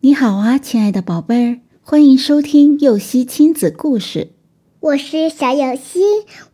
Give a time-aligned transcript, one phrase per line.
[0.00, 4.30] 你好啊，亲爱的宝贝儿，欢迎收听幼熙亲子故事。
[4.78, 6.00] 我是小幼熙，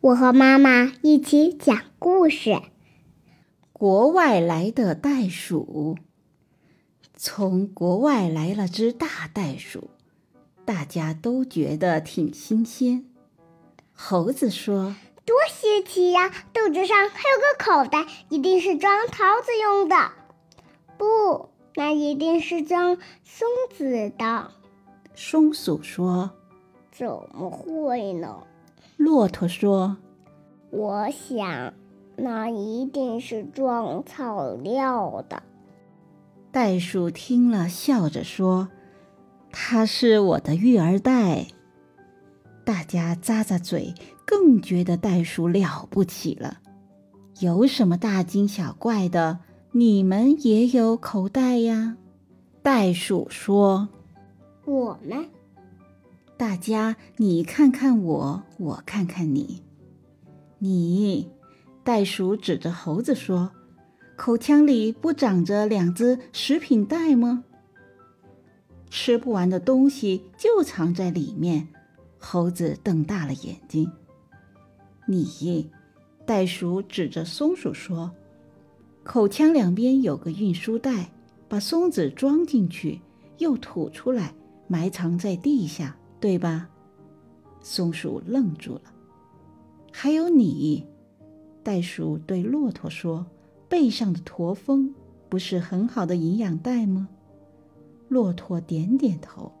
[0.00, 2.62] 我和妈妈一起讲故事。
[3.74, 5.98] 国外来的袋鼠，
[7.14, 9.90] 从国外来了只大袋鼠，
[10.64, 13.04] 大家都觉得挺新鲜。
[13.92, 19.96] 猴子说：“多稀奇呀，肚子上还有个口袋，一定是装桃子用的。”
[20.96, 21.50] 不。
[21.76, 24.50] 那一定是装松子的。
[25.14, 26.30] 松鼠说
[26.92, 28.44] ：“怎么会呢？”
[28.96, 29.96] 骆驼说
[30.70, 31.74] ：“我想，
[32.16, 35.42] 那一定是装草料的。”
[36.52, 38.68] 袋鼠听了，笑着说
[39.50, 41.46] ：“它是我的育儿袋。”
[42.64, 43.92] 大家咂咂嘴，
[44.24, 46.58] 更觉得袋鼠了不起了。
[47.40, 49.40] 有什么大惊小怪的？
[49.76, 51.96] 你们也有口袋呀？
[52.62, 53.88] 袋鼠说
[54.64, 55.28] ：“我们。”
[56.38, 59.64] 大家，你看看我，我看看你。
[60.60, 61.28] 你，
[61.82, 63.50] 袋鼠指着猴子说
[64.14, 67.42] ：“口腔里不长着两只食品袋吗？
[68.90, 71.66] 吃不完的东西就藏在里面。”
[72.16, 73.90] 猴子瞪大了眼睛。
[75.08, 75.68] 你，
[76.24, 78.08] 袋鼠指着松鼠说。
[79.04, 81.10] 口腔两边有个运输袋，
[81.46, 83.00] 把松子装进去，
[83.38, 84.34] 又吐出来，
[84.66, 86.68] 埋藏在地下，对吧？
[87.60, 88.80] 松鼠愣住了。
[89.92, 90.86] 还有你，
[91.62, 93.26] 袋鼠对骆驼说
[93.68, 94.94] ：“背上的驼峰
[95.28, 97.08] 不是很好的营养袋吗？”
[98.08, 99.52] 骆驼点点头。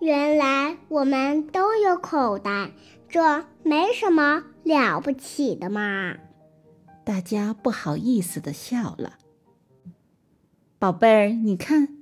[0.00, 2.70] 原来我们都有口袋，
[3.08, 6.16] 这没什么了不起的嘛。
[7.08, 9.16] 大家不好意思的笑了。
[10.78, 11.96] 宝贝儿，你看，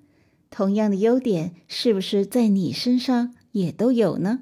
[0.51, 4.41] 同样的优点是不是在你身上也都有呢？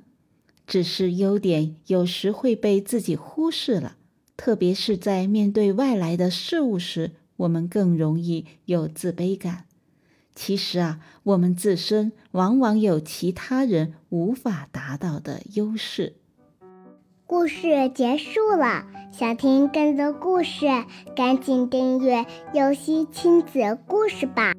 [0.66, 3.98] 只是优点有时会被自己忽视了，
[4.38, 9.66] 特别是在面对外来的事物时，我们更容易有自卑感。
[10.34, 16.14] 其实啊，我们自身往往有其他人无法达到的优势。
[17.34, 20.66] 故事结束了，想听更多故事，
[21.16, 22.24] 赶紧订阅
[22.54, 24.52] “游戏亲子故事”吧。